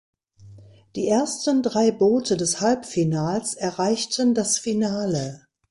Die 0.95 1.07
ersten 1.07 1.61
drei 1.61 1.91
Boote 1.91 2.35
des 2.35 2.59
Halbfinals 2.59 3.53
erreichten 3.53 4.33
das 4.33 4.57
Finale. 4.57 5.45